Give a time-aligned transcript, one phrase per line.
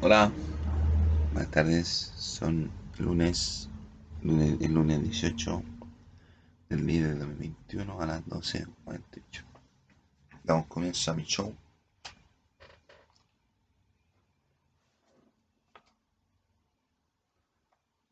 [0.00, 0.32] Hola,
[1.32, 2.12] buenas tardes.
[2.16, 3.68] Son lunes,
[4.22, 5.62] lunes el lunes 18
[6.68, 9.44] del día de 2021 a las 12.48.
[10.44, 11.54] Damos comienzo a mi show.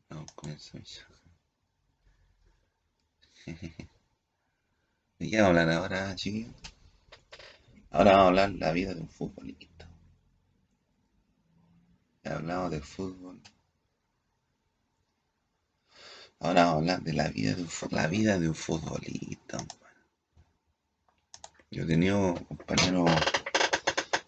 [0.09, 1.07] Damos comienzo a mi show.
[5.19, 6.55] ¿De qué vamos a hablar ahora, chiquillos?
[7.91, 9.92] Ahora vamos a hablar la vida de un futbolista.
[12.25, 13.41] Ya hablamos de fútbol.
[16.39, 19.59] Ahora hablar de la vida de un, la vida de un futbolista.
[21.71, 23.11] Yo he tenido compañeros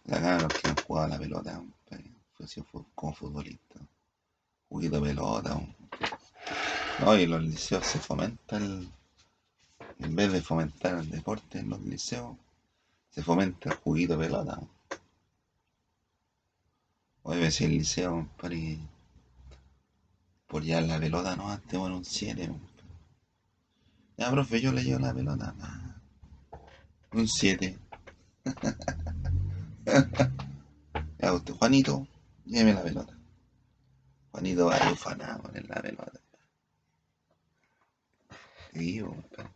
[0.05, 1.63] de acá los que han jugado la pelota,
[2.95, 3.81] como futbolista.
[4.69, 5.61] Juguito pelota.
[7.01, 8.89] No, y los liceos se fomenta el.
[9.99, 12.37] En vez de fomentar el deporte en los liceos,
[13.11, 14.61] se fomenta el juguito pelota.
[17.27, 18.79] Hoy ves el liceo, compadre,
[20.47, 22.53] por ya la pelota no antes bueno un 7.
[24.19, 25.55] Ya, profe, yo le llevo la pelota.
[27.13, 27.79] Un 7.
[31.19, 32.07] Ya, usted, Juanito,
[32.45, 33.17] lléveme la pelota.
[34.31, 36.21] Juanito va a ufanar con la pelota.
[38.75, 39.51] Sí, compadre.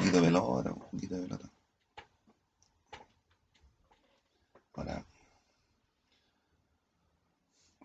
[0.00, 1.48] Un de pelota, un de pelota.
[4.74, 5.04] Ahora,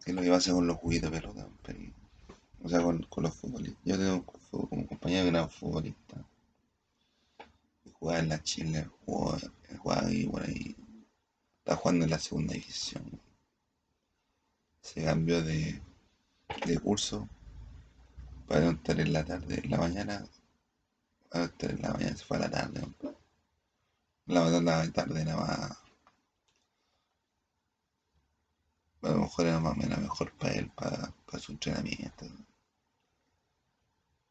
[0.04, 1.48] ¿qué es lo que pasa con los juguitos de pelota?
[2.64, 3.82] O sea, con, con los futbolistas.
[3.84, 6.24] Yo tengo un, un compañero que era futbolista.
[7.84, 9.40] que Jugaba en la Chile, jugaba,
[9.80, 10.76] jugaba ahí por ahí.
[11.60, 13.04] Estaba jugando en la segunda división.
[14.82, 15.80] Se cambió de,
[16.66, 17.30] de curso
[18.48, 20.26] para estar en la tarde, en la mañana.
[21.30, 22.82] Para no estar en la mañana, se fue a la tarde.
[24.26, 25.78] La, la, tarde era más.
[29.02, 32.26] A lo mejor era, más, era mejor para él, para, para su entrenamiento.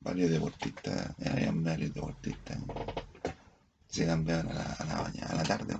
[0.01, 2.59] Varios deportistas, habían varios deportistas
[3.89, 5.75] se cambiaban a la, a la mañana, a la tarde,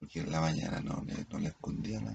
[0.00, 2.12] porque en la mañana no no le escondía la,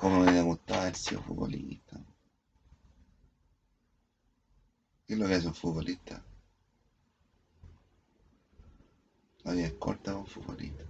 [0.00, 2.00] como me gustado haber sido futbolista.
[5.06, 6.24] ¿Qué es lo que hace un futbolista?
[9.44, 10.84] La vida es corta un futbolista.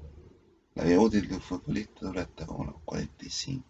[0.77, 3.65] La vida útil de un futbolista dura hasta como los 45.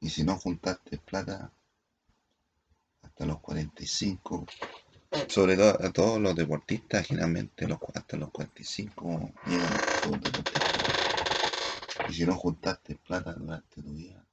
[0.00, 1.52] Y si no juntaste plata
[3.02, 4.46] hasta los 45,
[5.28, 10.77] sobre todo a todos los deportistas, generalmente hasta los 45 llegan a los deportistas.
[12.08, 14.24] Y si no juntaste plata durante tu vida,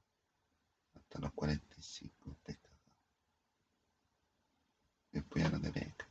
[0.94, 2.58] hasta los 45, te.
[5.12, 6.06] Después ya no te pesca.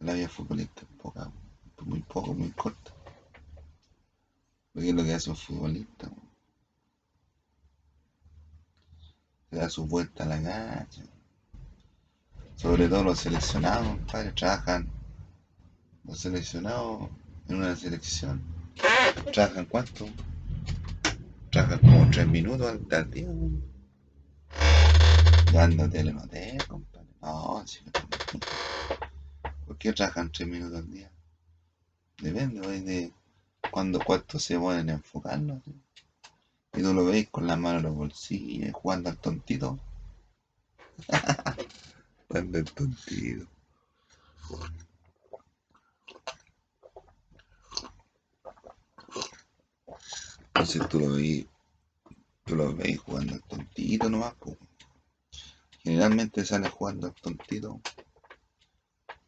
[0.00, 1.32] La vida futbolista es poca,
[1.86, 2.92] muy poco, muy corta.
[4.72, 6.10] Porque es lo que hace un futbolista.
[9.48, 11.02] Se da su vuelta a la cancha.
[12.56, 14.90] Sobre todo los seleccionados, compadre, trabajan.
[16.04, 17.08] Los seleccionados
[17.48, 18.42] en una selección.
[19.32, 20.06] ¿Trabajan cuánto?
[21.50, 23.28] Trabajan como tres minutos al, día.
[25.52, 27.06] Dando telenotel, compadre.
[27.22, 27.80] No, sí.
[29.66, 31.10] ¿Por qué trabajan tres minutos al día?
[32.20, 33.12] Depende, güey, de
[33.70, 35.62] cuándo, cuánto se pueden enfocarnos.
[35.64, 35.74] ¿sí?
[36.76, 39.78] Y tú lo veis con las manos en los bolsillos, jugando al tontito.
[42.28, 43.46] jugando al tontito.
[50.64, 51.46] Entonces tú lo veis,
[52.42, 54.32] tú lo veis jugando al tontito nomás.
[54.36, 54.56] po.
[55.82, 57.82] Generalmente sale jugando al tontito.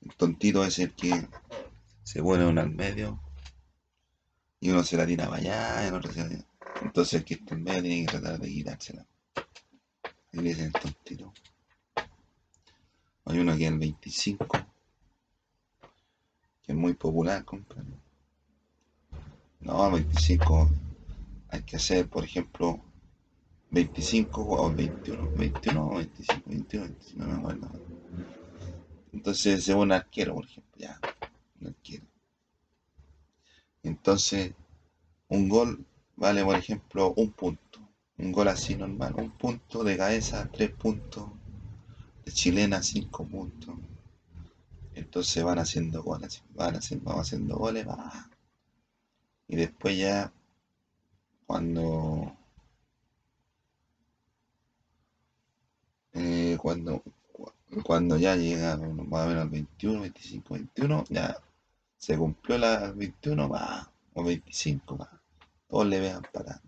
[0.00, 1.28] El tontito es el que
[2.02, 3.20] se pone uno al medio
[4.60, 6.44] y uno se la tira para allá y el otro se la tira.
[6.80, 9.06] Entonces el que está en medio tiene que tratar de quitársela.
[10.32, 11.34] Y le dicen tontito.
[13.26, 14.46] Hay uno que es el 25,
[16.62, 18.00] que es muy popular, compadre.
[19.60, 20.70] No, 25
[21.48, 22.80] hay que hacer, por ejemplo,
[23.70, 27.70] 25 o 21, 21 o 25, 21, 25, no acuerdo.
[29.12, 31.00] Entonces se un arquero, por ejemplo, ya,
[31.60, 32.04] un arquero.
[33.82, 34.52] Entonces,
[35.28, 37.80] un gol vale, por ejemplo, un punto.
[38.18, 41.28] Un gol así normal, un punto de cabeza, tres puntos.
[42.24, 43.74] De chilena, cinco puntos.
[44.94, 48.30] Entonces van haciendo goles, van haciendo, vamos haciendo goles, va.
[49.46, 50.32] Y después ya
[51.46, 52.36] cuando
[56.14, 57.02] eh, cuando
[57.82, 61.36] cuando ya llega más o menos 21, 25, 21, ya
[61.98, 65.08] se cumplió la 21 más, o 25 más,
[65.68, 66.60] todos le vean para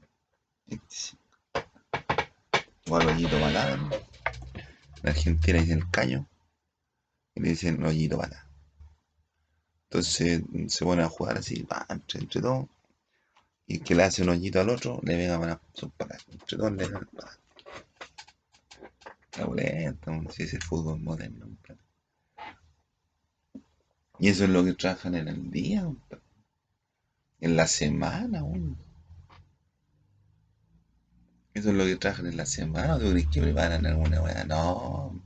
[0.66, 1.22] 25.
[2.86, 3.76] Igual hoyito para.
[5.02, 6.26] La Argentina dice el caño
[7.34, 8.46] y le dicen hoyito para
[9.84, 12.66] Entonces se ponen a jugar así, va, entre, entre todos.
[13.68, 16.72] Y que le hace un hoyito al otro, le venga para son para Entre todos
[16.72, 17.38] le vengan para
[19.36, 21.46] La boleta, si es el fútbol moderno.
[24.18, 25.88] Y eso es lo que trabajan en el día,
[27.40, 28.42] en la semana,
[31.54, 32.98] Eso es lo que trabajan en la semana.
[32.98, 34.44] ¿Tú crees que preparan alguna weá?
[34.44, 35.22] No.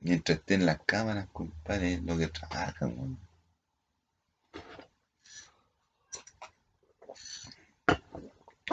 [0.00, 3.18] Mientras estén las cámaras, compadre, es lo que trabajan,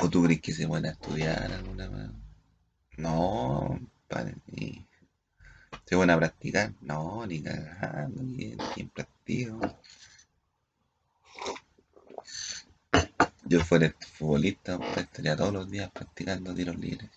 [0.01, 2.09] ¿O tú crees que se van estudiar alguna vez?
[2.97, 4.87] No, padre, ni.
[5.85, 6.73] ¿Se van a practicar?
[6.81, 9.59] No, ni cagando, ni, en practico.
[13.45, 17.11] Yo fuera futbolista, estaría todos los días practicando tiros libres.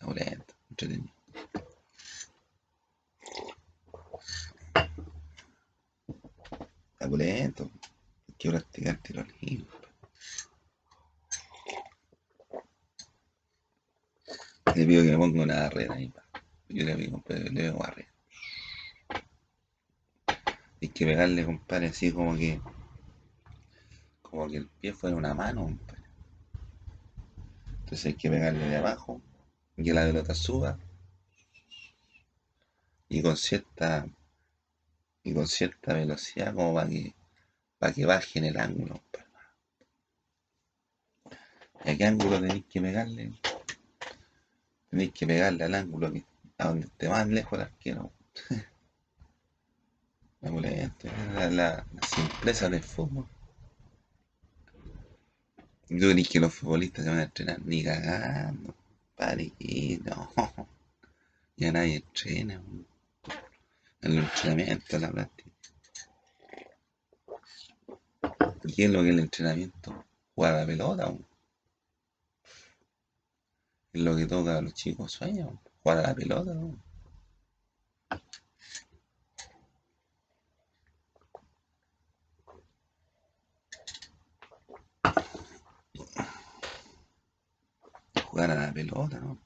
[0.00, 1.12] Aburrento, entretenido.
[7.00, 7.70] Aburrento,
[8.28, 9.81] hay practicar tiros libres.
[14.82, 16.12] Le pido que me ponga una barrera ahí.
[16.68, 18.12] Yo le pido, compadre, le veo barrera.
[20.80, 22.60] Hay que pegarle, compadre, así como que.
[24.22, 26.02] Como que el pie fuera una mano, compadre.
[27.78, 29.22] Entonces hay que pegarle de abajo.
[29.76, 30.76] Y que la pelota suba.
[33.08, 34.08] Y con cierta.
[35.22, 37.14] Y con cierta velocidad, como para que.
[37.78, 39.28] Para que baje en el ángulo, compadre.
[41.84, 43.32] ¿Y a qué ángulo tenéis que pegarle?
[44.92, 46.12] Tenéis que pegarle al ángulo
[46.58, 48.12] a donde esté más lejos el arquero.
[50.42, 50.50] La,
[51.48, 53.26] la, la simpleza del fútbol.
[55.88, 57.60] ¿Tú crees que los futbolistas se van a entrenar?
[57.64, 58.74] Ni cagando.
[60.04, 60.32] no.
[61.56, 62.60] Ya nadie entrena.
[64.00, 65.50] En el entrenamiento, la práctica.
[68.74, 70.04] ¿Qué es lo que es el entrenamiento?
[70.34, 71.14] Jugar a la pelota
[73.92, 75.50] es lo que toca a los chicos sueños,
[75.82, 76.82] jugar a la pelota, ¿no?
[88.24, 89.38] Jugar a la pelota, ¿no?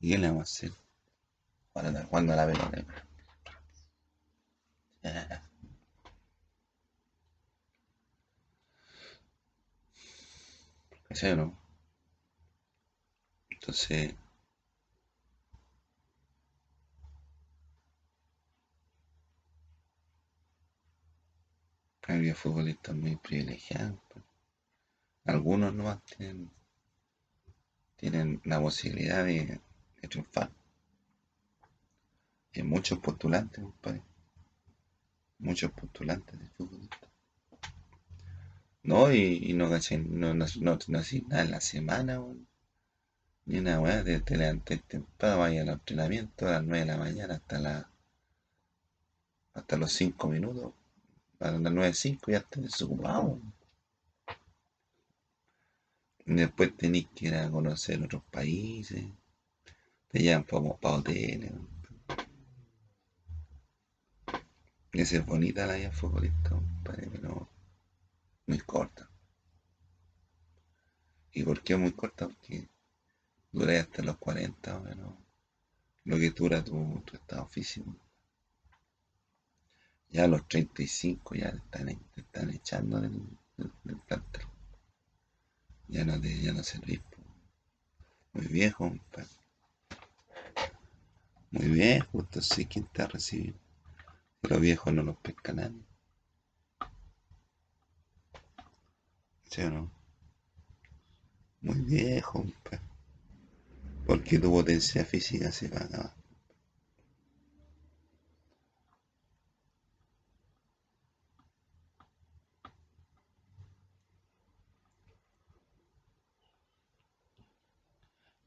[0.00, 0.72] ¿Y qué le vamos a hacer?
[2.08, 2.84] Jugando a la pelota.
[11.08, 11.59] ¿Qué no?
[13.60, 14.14] Entonces,
[22.02, 23.98] había futbolistas muy privilegiados.
[24.08, 24.24] Pues.
[25.24, 26.50] Algunos no tienen,
[27.96, 29.60] tienen la posibilidad de,
[30.08, 30.50] triunfar.
[32.54, 34.02] Hay muchos postulantes, compadre.
[35.38, 37.10] Muchos postulantes de futbolistas.
[38.82, 42.18] No, y, no, no, no, no, nada en la semana,
[43.50, 46.96] ni una weá, te, te levanté temprano, vaya al entrenamiento a las 9 de la
[46.96, 47.90] mañana hasta la
[49.54, 50.72] hasta los 5 minutos.
[51.40, 53.40] A las 9 5 ya estás desocupado.
[56.26, 59.04] Y después tenés que ir a conocer otros países.
[60.08, 61.50] Te llevan para, para hoteles.
[64.92, 66.50] Esa es bonita la vida futbolista,
[66.84, 67.48] pero
[68.46, 69.10] muy corta.
[71.32, 72.28] ¿Y por qué muy corta?
[72.28, 72.68] Porque
[73.52, 75.14] dura hasta los 40 o menos
[76.04, 77.94] lo que dura tu, estado físico.
[80.08, 83.22] Ya a los 35 ya te están, te están echando del,
[83.56, 84.42] del, plantel.
[85.88, 87.00] Ya no, te, ya no servís.
[88.32, 88.92] Muy viejo,
[91.50, 93.54] Muy viejo, entonces ¿quién te recibir?
[94.42, 95.84] Los viejos no los pesca nadie.
[99.50, 99.90] ¿Sí o no?
[101.60, 102.80] Muy viejo, pues
[104.10, 106.14] porque tu potencia física se va a acabar.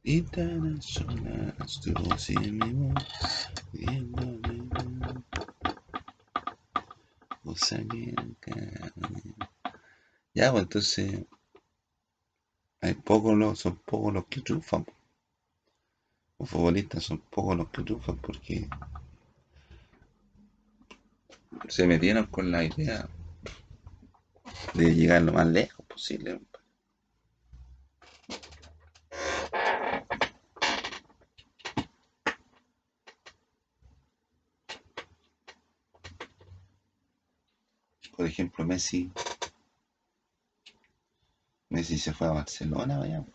[0.03, 5.23] Y tan solas voz y mi voz, viéndome.
[7.41, 7.77] cosa
[8.41, 8.51] que
[10.33, 11.25] Ya, pues entonces
[12.81, 14.85] hay pocos son pocos los que triunfan.
[16.39, 18.67] Los futbolistas son pocos los que triunfan porque
[21.69, 23.07] se metieron con la idea
[24.73, 26.39] de llegar lo más lejos posible.
[38.15, 39.11] Por ejemplo, Messi.
[41.69, 43.25] Messi se fue a Barcelona, vaya.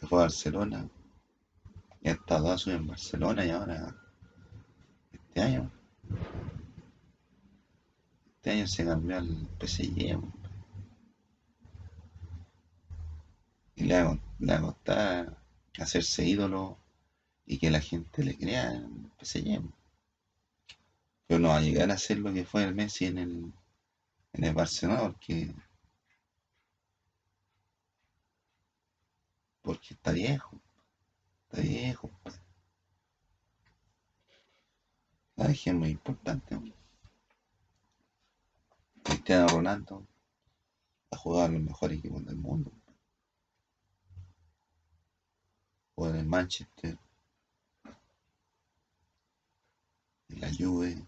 [0.00, 0.88] Se fue a Barcelona.
[2.04, 2.16] Y ha
[2.66, 3.96] en Barcelona y ahora,
[5.10, 5.70] este año,
[8.36, 10.20] este año se cambió al PSG.
[13.76, 15.34] Y le ha, le costado
[15.78, 16.78] hacerse ídolo
[17.46, 19.62] y que la gente le crea en el PSG.
[21.26, 23.52] Pero no va a llegar a ser lo que fue el Messi en el,
[24.34, 25.54] en el Barcelona porque,
[29.62, 30.60] porque está viejo.
[35.36, 36.58] La dejé muy importante.
[39.02, 40.06] Cristiano Ronaldo
[41.10, 42.72] ha jugado en los mejores equipos del mundo.
[45.96, 46.98] O en el Manchester,
[50.28, 51.06] en la Juve,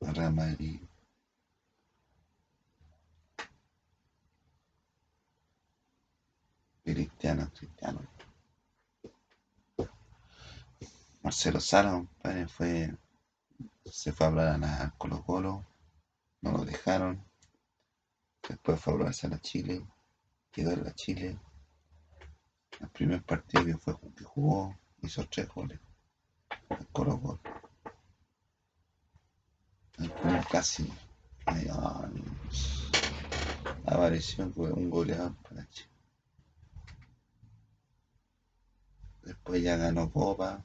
[0.00, 0.80] Real Madrid.
[6.96, 8.00] Cristiano, Cristiano.
[11.22, 12.06] Marcelo Sala,
[12.48, 12.90] fue,
[13.84, 15.66] se fue a hablar a Colo Colo,
[16.40, 17.22] no lo dejaron.
[18.48, 19.86] Después fue a hablar a la Chile,
[20.50, 21.38] quedó en la Chile.
[22.80, 25.78] El primer partido que fue que jugó, hizo tres goles.
[26.92, 27.40] Colo Colo
[30.50, 30.90] casi
[33.84, 35.95] apareció un goleador para Chile.
[39.26, 40.64] Después ya ganó Copa.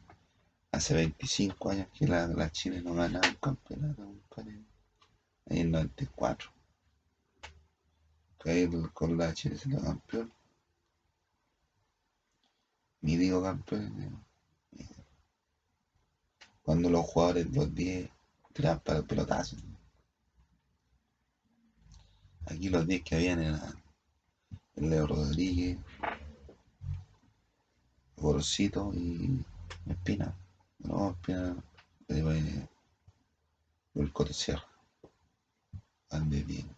[0.71, 4.03] Hace 25 años que la, Chile no ganaba un campeonato,
[4.37, 6.51] ahí en 94.
[8.39, 10.31] Que ahí con la Chile se lo campeón.
[13.01, 14.23] Ni digo campeón.
[16.61, 18.09] Cuando los jugadores, los 10
[18.53, 19.57] tirar para el pelotazo.
[22.45, 23.83] Aquí los 10 que habían eran
[24.75, 25.79] el Leo Rodríguez,
[28.21, 29.43] Gorosito y
[29.87, 30.33] Espina.
[30.79, 31.55] No, Espina,
[32.09, 32.67] eh,
[33.95, 34.65] el Cote Sierra.
[36.09, 36.75] Ande bien.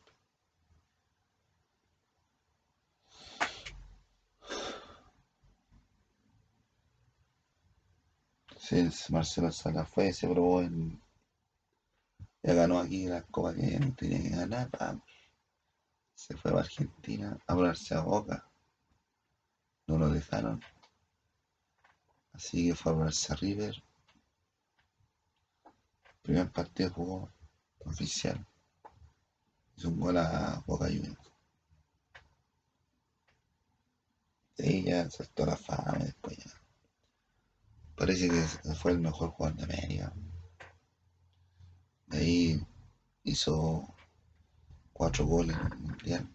[8.57, 11.03] Sí, Marcelo Sala fue, se probó en
[12.43, 14.69] ya ganó aquí la copa que no tenía que ganar.
[16.13, 18.45] Se fue a Argentina a volarse a Boca.
[19.87, 20.61] No lo dejaron.
[22.33, 23.83] Así que fue a volarse a River.
[26.21, 27.31] primer partido jugó
[27.85, 28.45] oficial.
[29.75, 31.31] Hizo un gol a Boca Juniors.
[34.57, 36.51] De ahí ya saltó la fama después ya.
[37.95, 38.41] Parece que
[38.75, 40.13] fue el mejor jugador de América.
[42.09, 42.65] Ahí
[43.23, 43.93] hizo
[44.93, 46.29] cuatro goles en el mundial.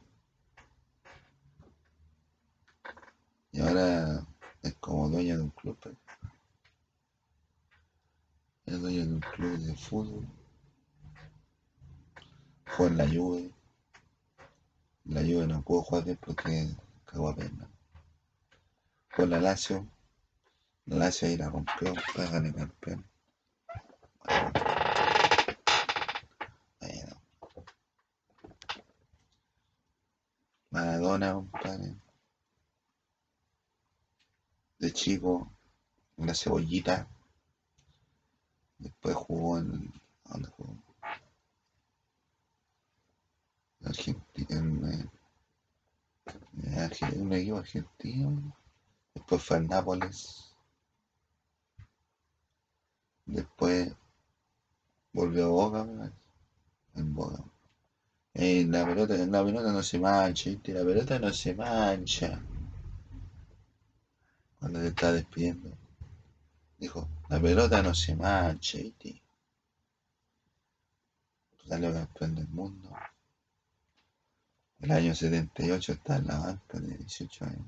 [3.53, 4.28] Y ahora
[4.75, 5.79] como dueño de un club.
[5.81, 5.97] Pues.
[8.67, 10.29] Es dueño de un club de fútbol.
[12.67, 13.51] Fue en la Juve.
[15.05, 16.69] La Juve no pudo jugar porque
[17.07, 17.69] cagó a pena.
[19.09, 19.87] Fue la Lazio.
[20.87, 23.05] La Lazio ahí la rompió ganar campeón.
[30.71, 32.08] Maradona, compadre.
[34.79, 35.51] De chico,
[36.17, 37.09] en la cebollita.
[38.79, 39.93] Después jugó en.
[40.25, 40.77] ¿Dónde jugó?
[43.85, 44.47] Argentina.
[44.51, 45.11] En,
[46.63, 48.57] en, un equipo argentino.
[49.15, 50.55] Después fue al Nápoles.
[53.27, 53.95] Después
[55.13, 56.13] volvió a Boca,
[56.95, 57.45] en Boca.
[58.35, 60.73] Eh, la pelota, la pelota no se mancha, ¿viste?
[60.73, 62.41] La pelota no se mancha.
[64.59, 65.77] Cuando te está despidiendo.
[66.79, 69.21] Dijo, la pelota no se mancha, ¿viste?
[71.69, 72.91] Salió campeón del mundo.
[74.81, 77.67] El año 78 está en la banca de 18 años.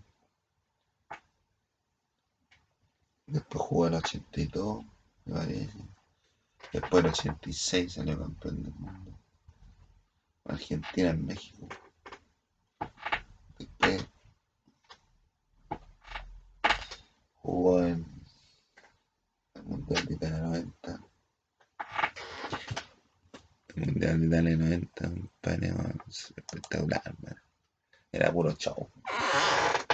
[3.27, 4.85] Después jugó el 82,
[5.27, 5.79] me parece.
[6.73, 9.19] Después del 86 salió campeón del mundo.
[10.45, 11.69] Argentina en México.
[13.59, 14.07] Después
[17.43, 18.07] jugó en
[19.55, 21.01] el Mundial de Italia 90.
[23.75, 25.77] El Mundial de Italia 90, un paneo
[26.09, 27.15] espectacular.
[28.13, 28.91] Era puro show.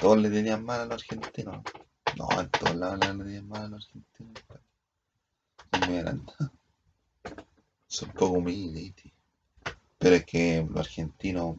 [0.01, 1.63] Todos le tenían mal a los argentinos.
[2.17, 4.43] No, en todos lados le tenían mal a los argentinos.
[5.71, 6.51] Son muy agrandados.
[7.87, 8.95] Son poco humildes.
[9.99, 11.57] Pero es que los argentinos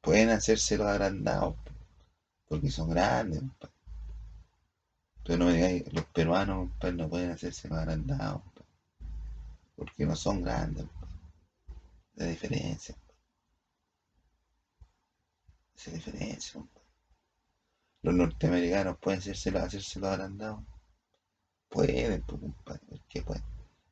[0.00, 1.54] pueden hacerse los agrandados.
[1.56, 1.72] po,
[2.48, 3.42] Porque son grandes.
[5.26, 8.42] Pero no me digáis, los peruanos pa, no pueden hacerse los agrandados.
[9.74, 10.86] Porque no son grandes.
[10.86, 11.08] pa.
[12.14, 12.96] La diferencia.
[15.74, 16.64] Esa diferencia.
[18.02, 20.62] Los norteamericanos pueden hacerse los agrandados.
[21.68, 22.86] Pueden, pues, compadre.
[22.90, 23.42] El que puede.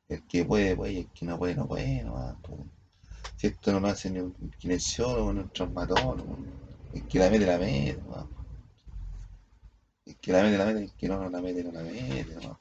[0.07, 0.99] El que puede, puede.
[0.99, 2.03] El que no puede, no puede.
[2.03, 2.61] No, pues.
[3.35, 6.37] Si esto no lo hace ni un kinesiólogo, ni un traumatólogo.
[6.93, 8.01] El que la mete, la mete.
[8.01, 8.34] No.
[10.05, 10.83] El que la mete, la mete.
[10.83, 12.35] El que no, no la mete, no la mete.
[12.35, 12.57] No.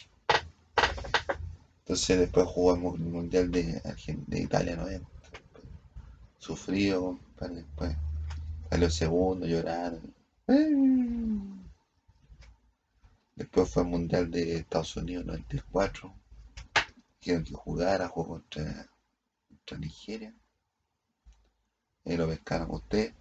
[1.81, 3.81] Entonces después jugó el mu- el Mundial de,
[4.27, 5.07] de Italia 90.
[6.39, 7.57] Sufrido, compadre.
[7.57, 7.97] Después
[8.71, 10.01] salió segundo, llorando.
[13.37, 16.15] Después fue al Mundial de Estados Unidos 94.
[17.21, 18.87] Dijeron que jugara, jugó contra,
[19.49, 20.33] contra Nigeria.
[22.05, 23.13] Y lo pescaron usted.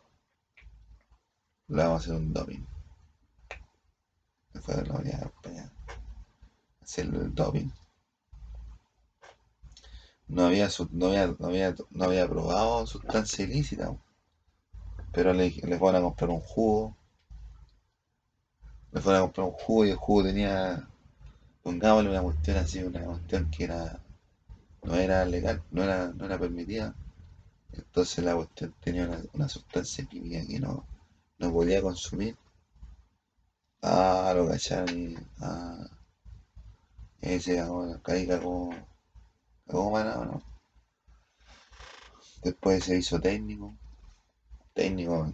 [1.67, 2.33] Le vamos a hacer un
[4.53, 4.59] doping.
[4.59, 5.71] Después de unidad España.
[6.81, 7.69] Hacerle el doping.
[10.27, 13.95] No había, no había, no había, no había probado sustancia ilícita.
[15.11, 16.95] Pero le, le fueron a comprar un jugo.
[18.91, 20.87] Le fueron a comprar un jugo y el jugo tenía,
[21.63, 24.01] pongámosle una cuestión así, una cuestión que era,
[24.83, 26.95] no era legal, no era, no era permitida.
[27.71, 30.85] Entonces la cuestión tenía una, una sustancia química que no,
[31.39, 32.37] no podía consumir.
[33.85, 35.85] Ah, lo cacharon y, ah,
[37.19, 38.73] ese cagó, ahí cagó,
[39.67, 40.43] cagó Maradona, ¿no?
[42.43, 43.75] Después se hizo técnico.
[44.73, 45.25] Técnico,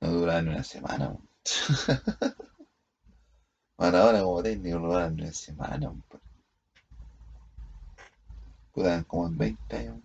[0.00, 1.12] no duraba ni una semana.
[1.12, 1.22] po.
[3.78, 5.92] Maradona como técnico no duraba ni una semana.
[6.08, 6.20] po.
[8.72, 10.00] Puta, como en 20 años.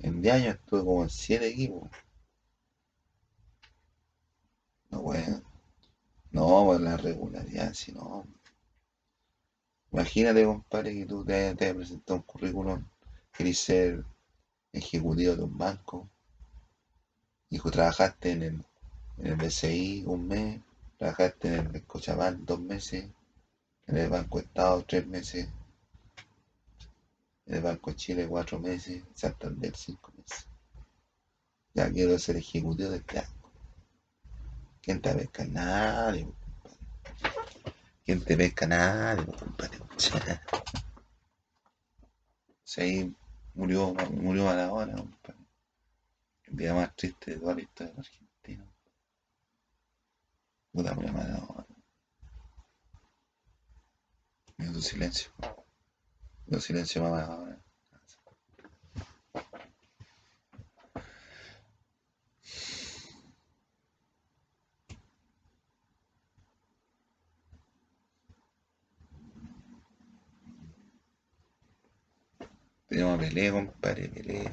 [0.00, 1.88] En 10 años estuve como en 7 equipos.
[4.90, 5.42] No, bueno.
[6.32, 8.26] No, por la regularidad, si no.
[9.92, 12.84] Imagínate, compadre, que tú te, te presentado un currículum,
[13.32, 14.04] querés ser
[14.72, 16.08] ejecutivo de un banco,
[17.50, 18.64] que trabajaste en el,
[19.18, 20.60] en el BCI un mes,
[20.98, 23.10] trabajaste en el Cochabamba dos meses,
[23.88, 25.48] en el Banco Estado tres meses,
[27.46, 30.46] en el Banco Chile cuatro meses, Santander cinco meses.
[31.74, 33.39] Ya quiero ser ejecutivo del banco.
[34.90, 35.44] ¿Quién te pesca?
[35.44, 36.26] Nadie.
[38.04, 38.66] ¿Quién te pesca?
[38.66, 39.78] Nadie, compadre.
[42.64, 43.14] Si
[43.54, 45.46] murió, murió Maradona, compadre.
[46.46, 48.72] El día más triste de toda la historia de la Argentina.
[50.72, 51.66] Puta murió Maradona.
[54.56, 55.30] Minuto de silencio.
[56.46, 57.62] Minuto silencio para Maradona.
[72.90, 74.50] Tenemos a Pelé, compadre, Pelé.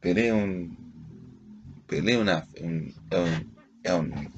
[0.00, 1.82] Pelé es un.
[1.86, 2.46] Pelé una.
[2.62, 2.94] Un,
[3.82, 4.32] es un, un-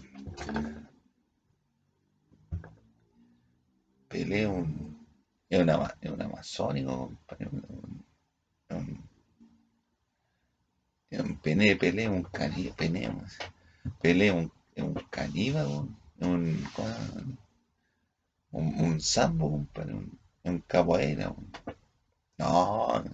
[4.08, 5.06] Pelé es un.
[5.50, 7.48] Es, ama- es un amazónico, compadre.
[7.52, 8.04] Un,
[8.70, 9.08] un,
[11.10, 12.74] es un Pelé, Pelé es un caníbal.
[12.76, 13.26] Pelé, un-
[14.00, 16.64] Pelé es un, es un caníbal, es un.
[18.52, 19.94] Un, un sambo, compadre.
[19.94, 21.52] Un, un capoeira, weón.
[22.38, 23.04] No,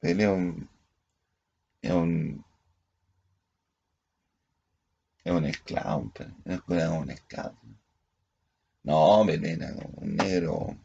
[0.00, 0.68] Pelé es un.
[1.82, 2.44] Es un,
[5.24, 6.32] es un esclavo, compadre.
[6.44, 7.56] Es un un esclavo.
[8.84, 10.76] No, Pelé era un negro.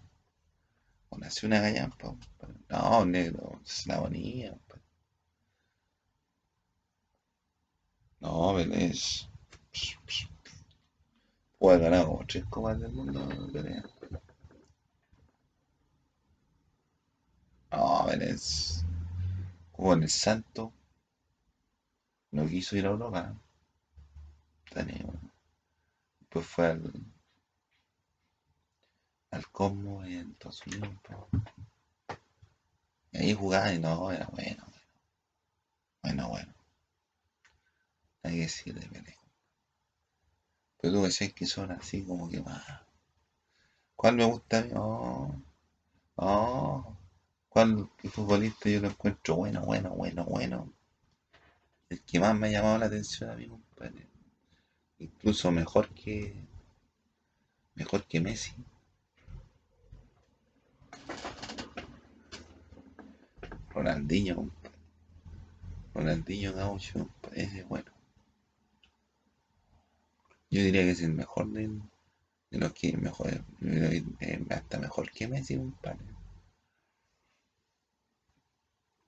[1.09, 2.59] O nació una gallampa, compadre.
[2.69, 3.61] No, un negro.
[3.65, 4.81] Eslavonia, compadre.
[8.21, 9.27] No, Pelé es.
[11.61, 13.83] Puede haber ganado como tres copas del mundo, Pelé.
[17.71, 18.83] No, es.
[19.71, 20.73] Jugó en el Santo.
[22.31, 23.35] No quiso ir a Europa.
[26.21, 26.91] Después fue al,
[29.29, 30.95] al Cosmo en Estados Unidos.
[31.03, 31.29] po.
[33.11, 34.65] Y ahí jugaba y no, era bueno,
[36.01, 36.53] bueno, bueno.
[38.23, 39.20] Hay que decir de.
[40.81, 42.63] Pero tú decías que son así como que más.
[43.95, 44.71] ¿Cuál me gusta a mí?
[44.75, 45.31] Oh,
[46.15, 46.97] oh.
[47.49, 50.73] ¿Cuál futbolista yo lo encuentro bueno, bueno, bueno, bueno?
[51.89, 54.07] El que más me ha llamado la atención a mí, compadre.
[54.97, 56.33] Incluso mejor que.
[57.75, 58.53] Mejor que Messi.
[63.69, 64.77] Ronaldinho, compadre.
[65.93, 67.43] Ronaldinho Gaucho, compadre.
[67.43, 67.91] Ese es bueno.
[70.51, 71.67] Yo diría que es el mejor de,
[72.51, 76.05] de los que mejor, que, eh, hasta mejor que Messi, compadre.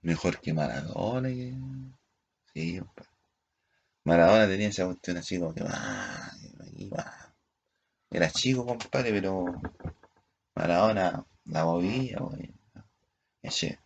[0.03, 1.29] Mejor que Maradona.
[1.29, 1.57] que-
[2.53, 3.09] Sí, compadre.
[4.05, 6.31] Maradona tenía esa cuestión así como que va,
[6.77, 7.33] iba.
[8.11, 9.45] Era chico, compadre, pero
[10.55, 12.53] Maradona la movía, güey.
[13.41, 13.79] Ese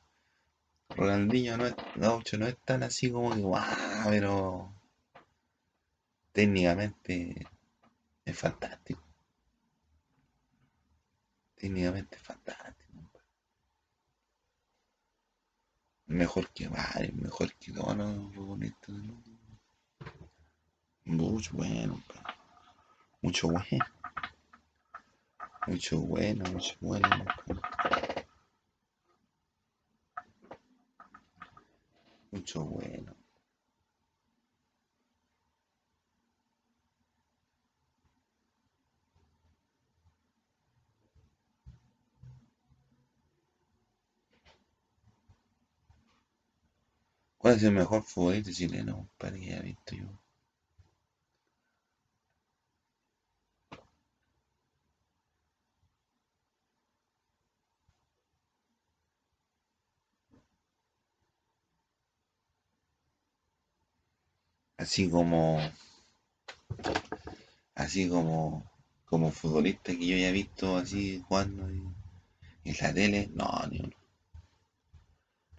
[0.89, 3.63] Ronaldinho no es, Gaucho no es tan así como que guau,
[4.09, 4.73] pero
[6.37, 7.47] técnicamente
[8.23, 9.01] es fantástico.
[11.55, 13.09] Técnicamente es fantástico.
[16.05, 19.17] Mejor que varios, mejor que todos los.
[21.05, 22.03] Mucho bueno.
[23.23, 23.85] Mucho bueno.
[25.65, 27.25] Mucho bueno, mucho bueno.
[32.29, 33.16] Mucho bueno.
[47.39, 50.05] ¿Cuál es el mejor futbolista chileno, compadre, que haya visto yo?
[64.77, 65.59] Así como,
[67.75, 68.69] así como,
[69.05, 71.95] como futbolista que yo haya visto así jugando en,
[72.65, 73.96] en la tele, no, ni uno.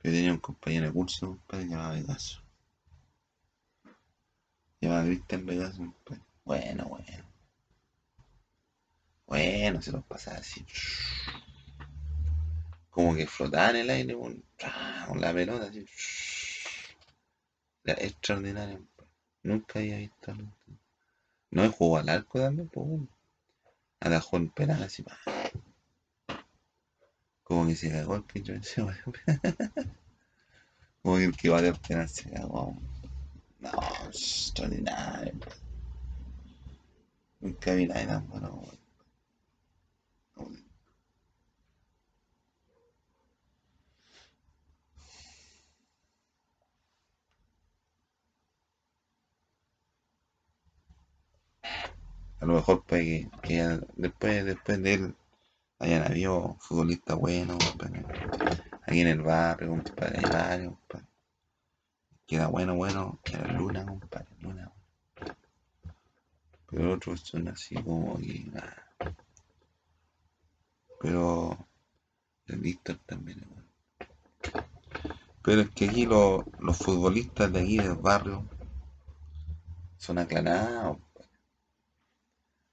[0.03, 2.43] Yo tenía un compañero de curso, compadre, llamado Vegaso.
[4.81, 6.23] Llamado Cristian Vegaso, compadre.
[6.45, 7.25] Bueno, bueno.
[9.27, 10.65] Bueno, se los pasaba así.
[12.91, 14.43] Como que flotaba en el aire con,
[15.21, 15.85] la pelota así.
[17.85, 18.87] Era extraordinario.
[19.43, 20.35] Nunca había visto.
[21.51, 22.87] No he jugado al arco también, pues.
[24.01, 25.19] Atajó en penal así, pa.
[27.49, 28.93] Como que se cagó el weón.
[31.03, 32.77] Como que el que va a penal se cagó.
[33.61, 33.71] No,
[34.07, 35.33] extraordinario.
[37.41, 38.79] Nunca vi nada bueno, weón.
[52.41, 55.15] A lo mejor puede que, que después, después de él
[55.79, 58.05] hayan habido futbolistas buenos, compadre.
[58.87, 61.07] Aquí en el barrio, compadre, hay varios, compadre.
[62.27, 64.73] Queda bueno, bueno, queda Luna, compadre, Luna.
[66.71, 68.51] Pero otros son así como que.
[68.57, 69.13] ah.
[71.01, 71.57] Pero
[72.47, 73.69] el Víctor también es bueno.
[75.43, 78.45] Pero es que aquí los, los futbolistas de aquí del barrio
[79.97, 80.99] son aclarados.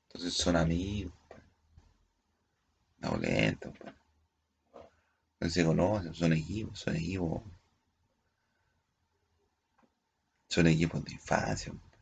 [0.08, 1.14] Entonces son amigos,
[3.10, 3.32] compadre.
[3.32, 4.06] Naulentos, compadre.
[5.40, 7.42] No se conocen, son equipos, son equipos,
[10.48, 11.72] son equipos de infancia.
[11.72, 12.00] compadre.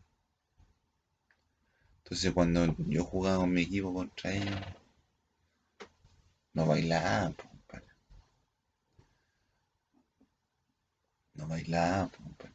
[2.04, 4.56] Entonces cuando yo jugaba con mi equipo contra ellos,
[6.54, 7.88] no bailaban, compadre.
[11.34, 12.54] No bailaban, compadre.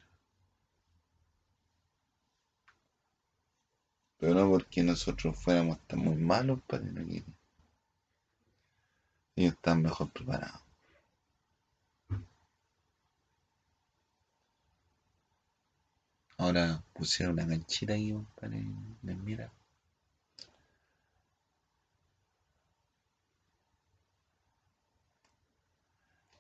[4.19, 7.25] Pero no porque nosotros fuéramos tan muy malos, padre, no que
[9.39, 10.61] ellos están mejor preparados.
[16.37, 18.65] Ahora pusieron una canchita ahí, compadre,
[19.03, 19.53] me mira.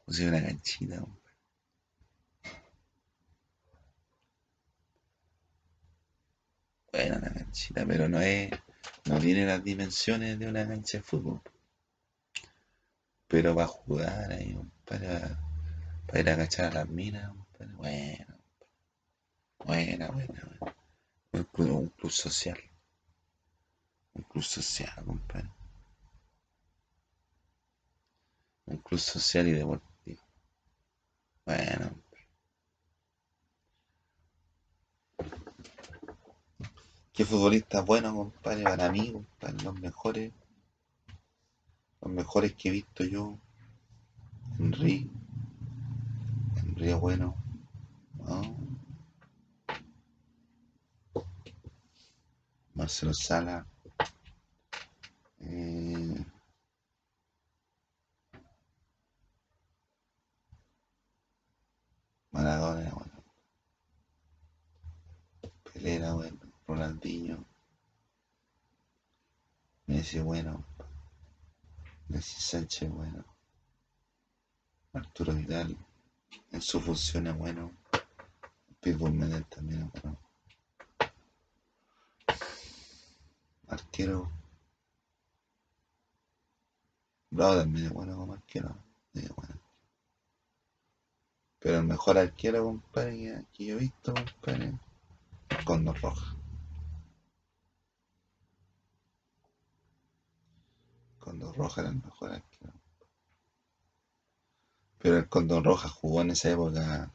[0.04, 1.36] Pusieron una canchita, compadre.
[6.92, 8.50] Bueno, una canchita, pero no es,
[9.04, 11.40] no tiene las dimensiones de una cancha de fútbol.
[13.28, 15.36] Pero va a jugar ahí, compadre,
[16.06, 17.74] para ir a cachar a las minas, compadre.
[17.74, 18.38] Bueno,
[19.58, 20.76] buena, buena, buena.
[21.32, 22.58] Un club, un club social.
[24.28, 25.50] club social, compadre.
[28.66, 30.22] Un club social y deportivo.
[31.44, 32.02] Bueno.
[37.12, 38.62] ¿Qué futbolista bueno, compadre?
[38.62, 40.32] Para mí, compadre, los mejores.
[42.00, 43.38] Los mejores que he visto yo.
[44.58, 45.10] Henry.
[46.56, 47.36] Henry es bueno.
[52.78, 53.66] Marcelo Sala.
[55.40, 56.24] Eh,
[62.30, 63.12] Maradona era bueno.
[65.64, 66.38] Pelé era bueno.
[66.68, 67.44] Ronaldinho.
[69.86, 70.64] Messi bueno.
[72.08, 73.24] Messi Sánchez bueno.
[74.94, 75.76] Arturo Vidal
[76.50, 77.70] en su función es bueno.
[78.80, 80.18] Pitbull Medel también es bueno.
[83.68, 84.30] Arquero.
[87.30, 88.74] Bravo también es bueno como arquero.
[89.12, 89.60] Es bueno.
[91.58, 94.78] Pero el mejor arquero, compadre, que yo he visto, compadre,
[95.50, 96.37] es Condor Roja.
[101.28, 102.72] Condor Roja era el mejor arquero.
[104.98, 107.12] Pero el Condor Roja jugó en esa época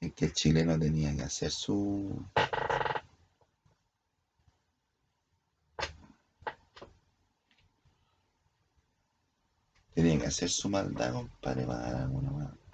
[0.00, 2.24] en que el chileno tenía que hacer su
[9.94, 12.69] tenía que hacer su maldad, compadre, para ganar alguna más.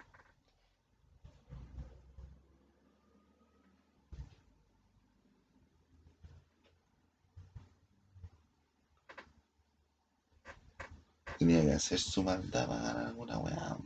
[11.38, 13.79] Tenía que hacer su maldad para ganar alguna weá.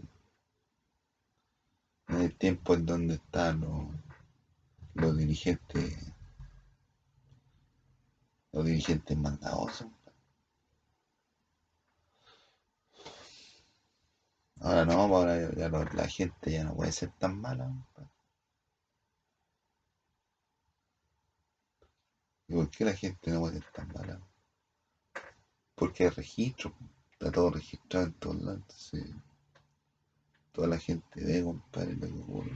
[2.08, 3.88] En el tiempo en donde están los,
[4.94, 6.12] los dirigentes,
[8.52, 9.88] los dirigentes mandadosos.
[14.60, 17.72] Ahora no, pues ahora ya, la gente ya no puede ser tan mala.
[22.46, 24.20] ¿Y por qué la gente no puede ser tan mala?
[25.74, 26.74] Porque hay registro,
[27.20, 28.62] está todo registrado en todos lados.
[28.62, 29.14] Entonces,
[30.52, 32.52] toda la gente ve, compadre, lo que ocurre.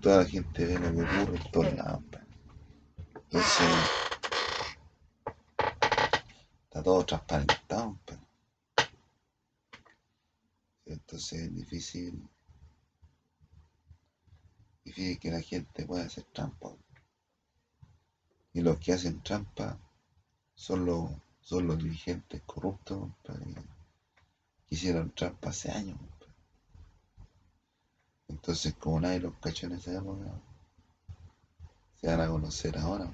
[0.00, 2.04] Toda la gente ve lo que ocurre en todos lados.
[3.14, 3.68] Entonces,
[6.62, 7.98] está todo transparentado.
[10.86, 12.28] Entonces es difícil,
[14.84, 16.76] difícil que la gente pueda hacer trampa.
[18.52, 19.78] Y los que hacen trampa
[20.58, 21.08] son los,
[21.40, 25.96] son los dirigentes corruptos que hicieron trampa hace años.
[28.26, 30.26] Entonces, como nadie los cachó en esa época,
[32.00, 33.08] se van a conocer ahora.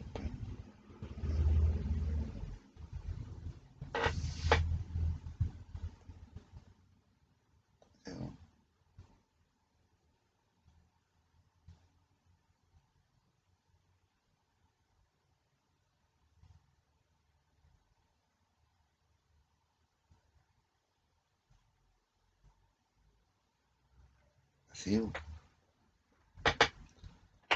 [24.85, 25.01] Así,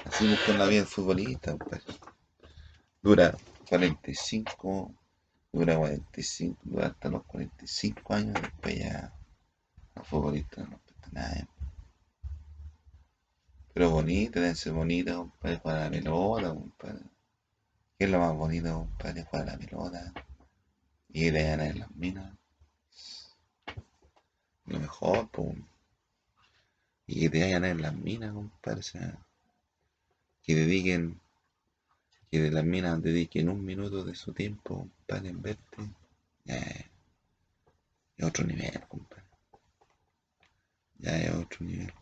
[0.07, 1.85] así con la vida del futbolista, pues.
[3.03, 3.37] Dura
[3.69, 4.95] 45,
[5.53, 9.13] dura 45, dura hasta los 45 años, después ya
[9.95, 11.49] los futbolistas no respeta nada.
[13.75, 17.05] Pero bonito, debe ser bonito, compadre, jugar a la pelota, compadre.
[17.99, 19.25] ¿Qué es lo más bonito, compadre?
[19.25, 20.13] Jugar a la pelota.
[21.11, 22.35] Y de ganar en las minas.
[24.65, 25.55] Lo mejor, pues
[27.09, 28.81] y que te vayan en las minas, compadre.
[28.81, 29.19] O sea,
[30.43, 31.19] que dediquen,
[32.31, 35.77] que de las minas dediquen un minuto de su tiempo, compadre, en verte.
[36.45, 36.57] Ya
[38.17, 39.25] es otro nivel, compadre.
[40.99, 41.93] Ya es otro nivel.